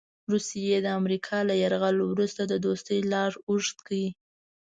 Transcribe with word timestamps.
روسیې 0.31 0.77
د 0.81 0.87
امریکا 0.99 1.37
له 1.49 1.55
یرغل 1.63 1.97
وروسته 2.11 2.41
د 2.45 2.53
دوستۍ 2.65 2.99
لاس 3.11 3.33
اوږد 3.47 3.77
کړ. 3.87 3.99